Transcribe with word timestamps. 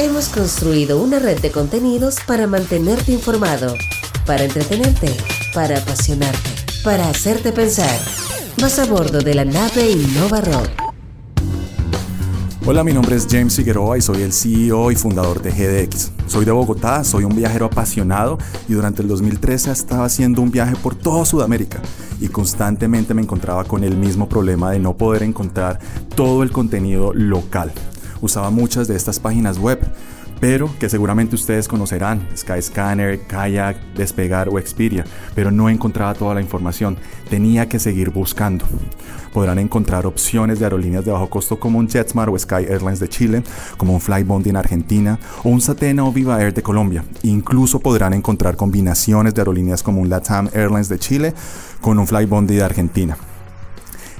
hemos 0.00 0.30
construido 0.30 1.02
una 1.02 1.18
red 1.18 1.40
de 1.40 1.50
contenidos 1.50 2.16
para 2.26 2.46
mantenerte 2.46 3.12
informado, 3.12 3.74
para 4.24 4.44
entretenerte, 4.44 5.14
para 5.52 5.76
apasionarte, 5.76 6.50
para 6.82 7.10
hacerte 7.10 7.52
pensar. 7.52 8.00
Vas 8.62 8.78
a 8.78 8.86
bordo 8.86 9.20
de 9.20 9.34
la 9.34 9.44
nave 9.44 9.90
Innova 9.90 10.40
Rock. 10.40 10.70
Hola, 12.64 12.82
mi 12.82 12.94
nombre 12.94 13.14
es 13.16 13.26
James 13.30 13.54
Figueroa 13.56 13.98
y 13.98 14.00
soy 14.00 14.22
el 14.22 14.32
CEO 14.32 14.90
y 14.90 14.96
fundador 14.96 15.42
de 15.42 15.50
GDX. 15.50 16.12
Soy 16.26 16.46
de 16.46 16.52
Bogotá, 16.52 17.04
soy 17.04 17.24
un 17.24 17.36
viajero 17.36 17.66
apasionado 17.66 18.38
y 18.70 18.72
durante 18.72 19.02
el 19.02 19.08
2013 19.08 19.70
estaba 19.70 20.06
haciendo 20.06 20.40
un 20.40 20.50
viaje 20.50 20.76
por 20.76 20.94
toda 20.94 21.26
Sudamérica 21.26 21.82
y 22.22 22.28
constantemente 22.28 23.12
me 23.12 23.20
encontraba 23.20 23.64
con 23.64 23.84
el 23.84 23.98
mismo 23.98 24.30
problema 24.30 24.70
de 24.70 24.78
no 24.78 24.96
poder 24.96 25.24
encontrar 25.24 25.78
todo 26.14 26.42
el 26.42 26.52
contenido 26.52 27.12
local. 27.12 27.70
Usaba 28.20 28.50
muchas 28.50 28.88
de 28.88 28.96
estas 28.96 29.18
páginas 29.18 29.58
web, 29.58 29.80
pero 30.40 30.70
que 30.78 30.88
seguramente 30.88 31.34
ustedes 31.34 31.68
conocerán, 31.68 32.26
Skyscanner, 32.34 33.20
Kayak, 33.26 33.76
Despegar 33.94 34.48
o 34.48 34.58
Expedia, 34.58 35.04
pero 35.34 35.50
no 35.50 35.68
encontraba 35.68 36.14
toda 36.14 36.34
la 36.34 36.40
información, 36.40 36.96
tenía 37.28 37.68
que 37.68 37.78
seguir 37.78 38.10
buscando. 38.10 38.64
Podrán 39.32 39.58
encontrar 39.58 40.06
opciones 40.06 40.58
de 40.58 40.64
aerolíneas 40.64 41.04
de 41.04 41.12
bajo 41.12 41.30
costo 41.30 41.60
como 41.60 41.78
un 41.78 41.88
JetSmart 41.88 42.32
o 42.32 42.38
Sky 42.38 42.64
Airlines 42.68 42.98
de 42.98 43.08
Chile, 43.08 43.42
como 43.76 43.92
un 43.92 44.00
Flybondi 44.00 44.50
en 44.50 44.56
Argentina 44.56 45.18
o 45.44 45.50
un 45.50 45.60
Satena 45.60 46.04
o 46.04 46.12
Viva 46.12 46.42
Air 46.42 46.52
de 46.52 46.62
Colombia. 46.62 47.04
Incluso 47.22 47.78
podrán 47.78 48.14
encontrar 48.14 48.56
combinaciones 48.56 49.34
de 49.34 49.42
aerolíneas 49.42 49.82
como 49.82 50.00
un 50.00 50.08
LATAM 50.08 50.48
Airlines 50.52 50.88
de 50.88 50.98
Chile 50.98 51.34
con 51.80 51.98
un 51.98 52.06
Flybondi 52.06 52.56
de 52.56 52.64
Argentina 52.64 53.16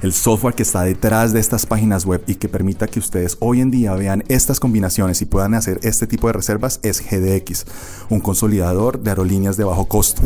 el 0.01 0.13
software 0.13 0.55
que 0.55 0.63
está 0.63 0.81
detrás 0.81 1.31
de 1.31 1.39
estas 1.39 1.65
páginas 1.65 2.05
web 2.05 2.23
y 2.25 2.35
que 2.35 2.49
permita 2.49 2.87
que 2.87 2.99
ustedes 2.99 3.37
hoy 3.39 3.61
en 3.61 3.69
día 3.69 3.93
vean 3.93 4.23
estas 4.29 4.59
combinaciones 4.59 5.21
y 5.21 5.25
puedan 5.25 5.53
hacer 5.53 5.79
este 5.83 6.07
tipo 6.07 6.27
de 6.27 6.33
reservas 6.33 6.79
es 6.81 7.01
GDX, 7.01 7.65
un 8.09 8.19
consolidador 8.19 8.99
de 8.99 9.11
aerolíneas 9.11 9.57
de 9.57 9.63
bajo 9.63 9.85
costo. 9.85 10.23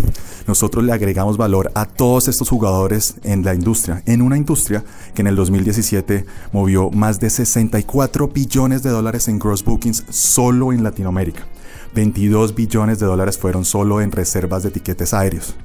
Nosotros 0.47 0.83
le 0.83 0.93
agregamos 0.93 1.37
valor 1.37 1.71
a 1.75 1.85
todos 1.85 2.27
estos 2.27 2.49
jugadores 2.49 3.15
en 3.23 3.43
la 3.43 3.53
industria, 3.53 4.01
en 4.05 4.21
una 4.21 4.37
industria 4.37 4.83
que 5.13 5.21
en 5.21 5.27
el 5.27 5.35
2017 5.35 6.25
movió 6.53 6.89
más 6.91 7.19
de 7.19 7.29
64 7.29 8.29
billones 8.29 8.81
de 8.81 8.91
dólares 8.91 9.27
en 9.27 9.39
gross 9.39 9.63
bookings 9.63 10.05
solo 10.09 10.71
en 10.71 10.83
Latinoamérica. 10.83 11.47
22 11.93 12.55
billones 12.55 12.99
de 12.99 13.05
dólares 13.05 13.37
fueron 13.37 13.65
solo 13.65 14.01
en 14.01 14.11
reservas 14.11 14.63
de 14.63 14.71
tiquetes 14.71 15.13
aéreos 15.13 15.55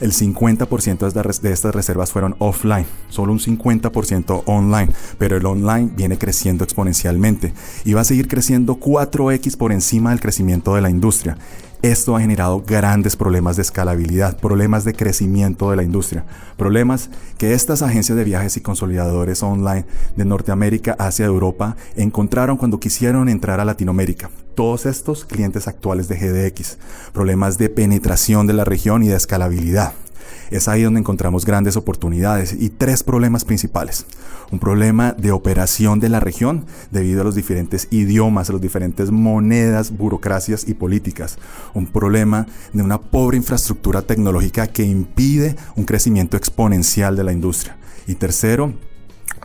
el 0.00 0.12
50% 0.12 1.40
de 1.40 1.52
estas 1.52 1.74
reservas 1.74 2.12
fueron 2.12 2.36
offline, 2.38 2.86
solo 3.08 3.32
un 3.32 3.38
50% 3.38 4.42
online, 4.46 4.92
pero 5.18 5.36
el 5.36 5.46
online 5.46 5.90
viene 5.94 6.18
creciendo 6.18 6.64
exponencialmente 6.64 7.52
y 7.84 7.92
va 7.92 8.02
a 8.02 8.04
seguir 8.04 8.28
creciendo 8.28 8.76
4x 8.78 9.56
por 9.56 9.72
encima 9.72 10.10
del 10.10 10.20
crecimiento 10.20 10.74
de 10.74 10.80
la 10.80 10.90
industria. 10.90 11.36
Esto 11.84 12.16
ha 12.16 12.20
generado 12.22 12.62
grandes 12.66 13.14
problemas 13.14 13.56
de 13.56 13.62
escalabilidad, 13.62 14.38
problemas 14.38 14.84
de 14.84 14.94
crecimiento 14.94 15.68
de 15.68 15.76
la 15.76 15.82
industria, 15.82 16.24
problemas 16.56 17.10
que 17.36 17.52
estas 17.52 17.82
agencias 17.82 18.16
de 18.16 18.24
viajes 18.24 18.56
y 18.56 18.62
consolidadores 18.62 19.42
online 19.42 19.84
de 20.16 20.24
Norteamérica 20.24 20.96
hacia 20.98 21.26
Europa 21.26 21.76
encontraron 21.94 22.56
cuando 22.56 22.80
quisieron 22.80 23.28
entrar 23.28 23.60
a 23.60 23.66
Latinoamérica. 23.66 24.30
Todos 24.54 24.86
estos 24.86 25.26
clientes 25.26 25.68
actuales 25.68 26.08
de 26.08 26.16
GDX, 26.16 26.78
problemas 27.12 27.58
de 27.58 27.68
penetración 27.68 28.46
de 28.46 28.54
la 28.54 28.64
región 28.64 29.02
y 29.02 29.08
de 29.08 29.16
escalabilidad. 29.16 29.92
Es 30.50 30.68
ahí 30.68 30.82
donde 30.82 31.00
encontramos 31.00 31.44
grandes 31.44 31.76
oportunidades 31.76 32.54
y 32.58 32.70
tres 32.70 33.02
problemas 33.02 33.44
principales. 33.44 34.06
Un 34.50 34.58
problema 34.58 35.12
de 35.12 35.32
operación 35.32 36.00
de 36.00 36.08
la 36.08 36.20
región 36.20 36.66
debido 36.90 37.22
a 37.22 37.24
los 37.24 37.34
diferentes 37.34 37.88
idiomas, 37.90 38.50
a 38.50 38.52
las 38.52 38.62
diferentes 38.62 39.10
monedas, 39.10 39.96
burocracias 39.96 40.68
y 40.68 40.74
políticas. 40.74 41.38
Un 41.72 41.86
problema 41.86 42.46
de 42.72 42.82
una 42.82 43.00
pobre 43.00 43.36
infraestructura 43.36 44.02
tecnológica 44.02 44.66
que 44.66 44.84
impide 44.84 45.56
un 45.76 45.84
crecimiento 45.84 46.36
exponencial 46.36 47.16
de 47.16 47.24
la 47.24 47.32
industria. 47.32 47.76
Y 48.06 48.16
tercero, 48.16 48.74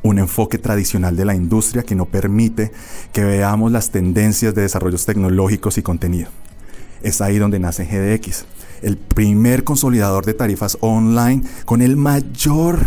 un 0.04 0.20
enfoque 0.20 0.58
tradicional 0.58 1.16
de 1.16 1.26
la 1.26 1.36
industria 1.36 1.84
que 1.84 1.96
no 1.96 2.06
permite 2.06 2.72
que 3.12 3.24
veamos 3.24 3.72
las 3.72 3.92
tendencias 3.92 4.54
de 4.56 4.64
desarrollos 4.64 5.06
tecnológicos 5.06 5.78
y 5.78 5.82
contenido. 5.82 6.30
Es 7.02 7.22
ahí 7.22 7.38
donde 7.38 7.60
nace 7.60 7.86
GDX, 7.86 8.46
el 8.82 8.98
primer 8.98 9.64
consolidador 9.64 10.26
de 10.26 10.34
tarifas 10.34 10.78
online 10.82 11.44
con 11.66 11.82
el 11.82 11.98
mayor 11.98 12.80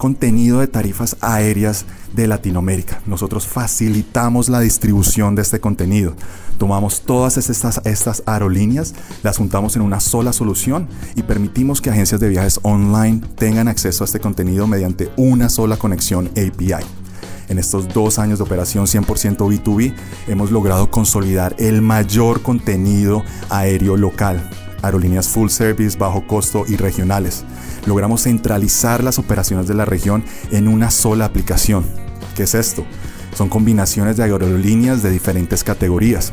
contenido 0.00 0.60
de 0.60 0.66
tarifas 0.66 1.16
aéreas 1.20 1.84
de 2.14 2.26
Latinoamérica. 2.26 3.02
Nosotros 3.04 3.46
facilitamos 3.46 4.48
la 4.48 4.60
distribución 4.60 5.34
de 5.34 5.42
este 5.42 5.60
contenido. 5.60 6.14
Tomamos 6.56 7.02
todas 7.02 7.36
estas, 7.36 7.82
estas 7.84 8.22
aerolíneas, 8.24 8.94
las 9.22 9.36
juntamos 9.36 9.76
en 9.76 9.82
una 9.82 10.00
sola 10.00 10.32
solución 10.32 10.88
y 11.16 11.22
permitimos 11.22 11.82
que 11.82 11.90
agencias 11.90 12.20
de 12.20 12.28
viajes 12.28 12.60
online 12.62 13.20
tengan 13.36 13.68
acceso 13.68 14.02
a 14.02 14.06
este 14.06 14.20
contenido 14.20 14.66
mediante 14.66 15.10
una 15.16 15.50
sola 15.50 15.76
conexión 15.76 16.30
API. 16.30 16.99
En 17.50 17.58
estos 17.58 17.88
dos 17.88 18.18
años 18.18 18.38
de 18.38 18.44
operación 18.44 18.86
100% 18.86 19.36
B2B 19.36 19.92
hemos 20.28 20.52
logrado 20.52 20.90
consolidar 20.90 21.54
el 21.58 21.82
mayor 21.82 22.42
contenido 22.42 23.24
aéreo 23.50 23.96
local 23.96 24.48
aerolíneas 24.82 25.28
full 25.28 25.48
service, 25.48 25.98
bajo 25.98 26.26
costo 26.26 26.64
y 26.66 26.76
regionales. 26.76 27.44
Logramos 27.86 28.22
centralizar 28.22 29.02
las 29.02 29.18
operaciones 29.18 29.66
de 29.66 29.74
la 29.74 29.84
región 29.84 30.24
en 30.50 30.68
una 30.68 30.90
sola 30.90 31.26
aplicación. 31.26 31.84
¿Qué 32.34 32.44
es 32.44 32.54
esto? 32.54 32.84
Son 33.34 33.48
combinaciones 33.48 34.16
de 34.16 34.24
aerolíneas 34.24 35.02
de 35.02 35.10
diferentes 35.10 35.64
categorías. 35.64 36.32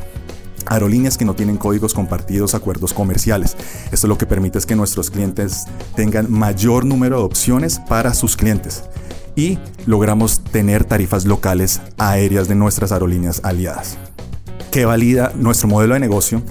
Aerolíneas 0.66 1.18
que 1.18 1.26
no 1.26 1.34
tienen 1.34 1.58
códigos 1.58 1.94
compartidos, 1.94 2.54
acuerdos 2.54 2.94
comerciales. 2.94 3.56
Esto 3.92 4.08
lo 4.08 4.18
que 4.18 4.26
permite 4.26 4.58
es 4.58 4.66
que 4.66 4.76
nuestros 4.76 5.10
clientes 5.10 5.66
tengan 5.96 6.32
mayor 6.32 6.86
número 6.86 7.20
de 7.20 7.24
opciones 7.24 7.80
para 7.88 8.14
sus 8.14 8.36
clientes. 8.36 8.84
Y 9.38 9.58
logramos 9.86 10.44
tener 10.44 10.84
tarifas 10.84 11.26
locales 11.26 11.80
aéreas 11.98 12.50
de 12.50 12.56
nuestras 12.56 12.92
aerolíneas 12.92 13.40
aliadas. 13.46 13.98
¿Qué 14.72 14.84
valida 14.84 15.32
nuestro 15.38 15.70
modelo 15.70 15.94
de 15.94 16.02
negocio? 16.02 16.44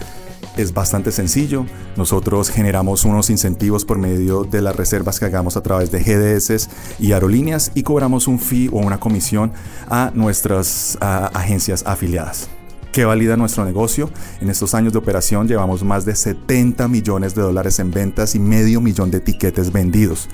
es 0.56 0.72
bastante 0.72 1.12
sencillo. 1.12 1.66
Nosotros 1.96 2.50
generamos 2.50 3.04
unos 3.04 3.30
incentivos 3.30 3.84
por 3.84 3.98
medio 3.98 4.44
de 4.44 4.62
las 4.62 4.74
reservas 4.74 5.18
que 5.18 5.26
hagamos 5.26 5.56
a 5.56 5.62
través 5.62 5.90
de 5.90 6.02
GDS 6.02 6.68
y 6.98 7.12
aerolíneas 7.12 7.72
y 7.74 7.82
cobramos 7.82 8.26
un 8.26 8.38
fee 8.38 8.68
o 8.72 8.78
una 8.78 8.98
comisión 8.98 9.52
a 9.88 10.10
nuestras 10.14 10.98
agencias 11.00 11.84
afiliadas. 11.86 12.48
¿Qué 12.92 13.04
valida 13.04 13.36
nuestro 13.36 13.64
negocio? 13.66 14.10
En 14.40 14.48
estos 14.48 14.74
años 14.74 14.92
de 14.94 14.98
operación 14.98 15.46
llevamos 15.46 15.84
más 15.84 16.06
de 16.06 16.16
70 16.16 16.88
millones 16.88 17.34
de 17.34 17.42
dólares 17.42 17.78
en 17.78 17.90
ventas 17.90 18.34
y 18.34 18.38
medio 18.38 18.80
millón 18.80 19.10
de 19.10 19.20
tiquetes 19.20 19.70
vendidos. 19.70 20.30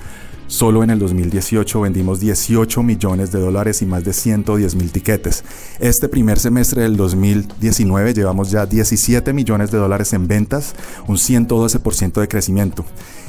Solo 0.47 0.83
en 0.83 0.89
el 0.89 0.99
2018 0.99 1.81
vendimos 1.81 2.19
18 2.19 2.83
millones 2.83 3.31
de 3.31 3.39
dólares 3.39 3.81
y 3.81 3.85
más 3.85 4.03
de 4.03 4.13
110 4.13 4.75
mil 4.75 4.91
tiquetes. 4.91 5.43
Este 5.79 6.09
primer 6.09 6.39
semestre 6.39 6.83
del 6.83 6.97
2019 6.97 8.13
llevamos 8.13 8.51
ya 8.51 8.65
17 8.65 9.33
millones 9.33 9.71
de 9.71 9.77
dólares 9.77 10.13
en 10.13 10.27
ventas, 10.27 10.75
un 11.07 11.17
112% 11.17 12.19
de 12.19 12.27
crecimiento 12.27 12.85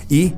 y 0.08 0.34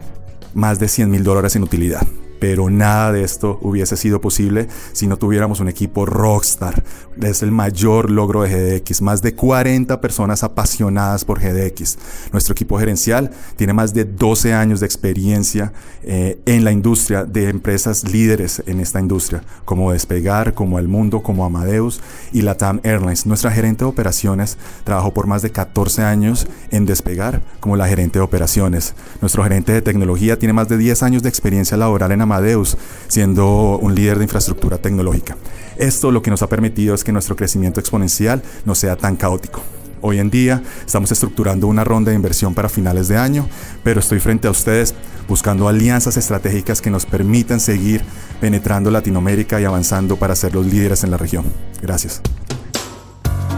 más 0.55 0.79
de 0.79 0.89
100 0.89 1.11
mil 1.11 1.25
dólares 1.25 1.57
en 1.57 1.63
utilidad 1.63 2.07
pero 2.39 2.71
nada 2.71 3.13
de 3.13 3.23
esto 3.23 3.59
hubiese 3.63 3.97
sido 3.97 4.21
posible 4.21 4.69
si 4.93 5.07
no 5.07 5.17
tuviéramos 5.17 5.61
un 5.61 5.69
equipo 5.69 6.07
rockstar. 6.07 6.83
Es 7.21 7.43
el 7.43 7.51
mayor 7.51 8.11
logro 8.11 8.43
de 8.43 8.81
GDX, 8.81 9.01
más 9.01 9.23
de 9.23 9.35
40 9.35 10.01
personas 10.01 10.43
apasionadas 10.43 11.25
por 11.25 11.41
GDX. 11.41 11.99
Nuestro 12.33 12.53
equipo 12.53 12.79
gerencial 12.79 13.31
tiene 13.57 13.73
más 13.73 13.95
de 13.95 14.05
12 14.05 14.53
años 14.53 14.81
de 14.81 14.87
experiencia 14.87 15.73
eh, 16.03 16.39
en 16.45 16.65
la 16.65 16.73
industria 16.73 17.25
de 17.25 17.49
empresas 17.49 18.05
líderes 18.05 18.63
en 18.67 18.81
esta 18.81 19.01
industria, 19.01 19.43
como 19.65 19.93
Despegar, 19.93 20.55
como 20.55 20.79
El 20.79 20.89
Mundo, 20.89 21.23
como 21.23 21.45
Amadeus 21.45 22.01
y 22.33 22.43
Latam 22.43 22.81
Airlines. 22.83 23.27
Nuestra 23.27 23.51
gerente 23.51 23.85
de 23.85 23.91
operaciones 23.91 24.59
trabajó 24.85 25.15
por 25.15 25.27
más 25.27 25.43
de 25.43 25.51
14 25.51 26.03
años 26.03 26.47
en 26.71 26.85
Despegar 26.85 27.43
como 27.61 27.77
la 27.77 27.89
gerente 27.89 28.19
de 28.19 28.25
operaciones. 28.25 28.95
Nuestro 29.21 29.43
gerente 29.43 29.73
de 29.73 29.83
tecnología 29.83 30.39
tiene 30.39 30.53
más 30.53 30.69
de 30.69 30.77
10 30.77 31.03
años 31.03 31.23
de 31.23 31.29
experiencia 31.29 31.77
laboral 31.77 32.13
en 32.13 32.21
Amadeus, 32.27 32.77
siendo 33.09 33.79
un 33.79 33.95
líder 33.95 34.19
de 34.19 34.25
infraestructura 34.25 34.79
tecnológica. 34.79 35.37
Esto 35.77 36.11
lo 36.11 36.23
que 36.23 36.31
nos 36.31 36.43
ha 36.43 36.49
permitido 36.49 36.95
es 36.95 37.05
que 37.05 37.13
nuestro 37.13 37.37
crecimiento 37.37 37.81
exponencial 37.81 38.43
no 38.65 38.75
sea 38.75 38.97
tan 38.97 39.17
caótico. 39.17 39.63
Hoy 40.03 40.19
en 40.19 40.31
día 40.31 40.63
estamos 40.85 41.11
estructurando 41.11 41.67
una 41.67 41.85
ronda 41.85 42.11
de 42.11 42.17
inversión 42.17 42.55
para 42.55 42.69
finales 42.69 43.09
de 43.09 43.17
año, 43.17 43.49
pero 43.83 44.01
estoy 44.01 44.21
frente 44.21 44.47
a 44.47 44.51
ustedes 44.51 44.95
buscando 45.27 45.69
alianzas 45.69 46.17
estratégicas 46.17 46.81
que 46.81 46.91
nos 46.91 47.07
permitan 47.07 47.61
seguir 47.61 48.05
penetrando 48.41 48.91
Latinoamérica 48.91 49.61
y 49.61 49.65
avanzando 49.65 50.17
para 50.17 50.37
ser 50.37 50.55
los 50.55 50.67
líderes 50.67 51.03
en 51.05 51.11
la 51.11 51.17
región. 51.17 51.45
Gracias. 51.83 52.21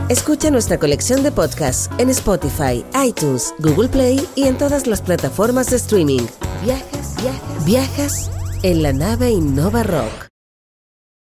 Escucha 0.08 0.50
nuestra 0.50 0.78
colección 0.78 1.22
de 1.22 1.30
podcasts 1.30 1.90
en 1.98 2.08
Spotify, 2.08 2.82
iTunes, 3.04 3.52
Google 3.58 3.88
Play 3.88 4.26
y 4.34 4.44
en 4.44 4.56
todas 4.56 4.86
las 4.86 5.02
plataformas 5.02 5.68
de 5.68 5.76
streaming. 5.76 6.22
Viajas, 6.64 7.14
viajas, 7.22 7.64
viajas 7.66 8.37
en 8.62 8.82
la 8.82 8.92
nave 8.92 9.30
Innova 9.30 9.82
Rock. 9.82 10.27